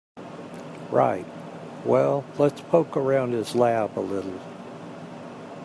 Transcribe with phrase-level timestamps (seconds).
[0.89, 1.27] Right,
[1.85, 4.41] well let's poke around his lab a little.